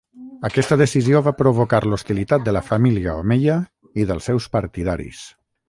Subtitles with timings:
[0.47, 3.61] Aquesta decisió va provocar l'hostilitat de la família omeia
[4.05, 5.25] i dels seus partidaris.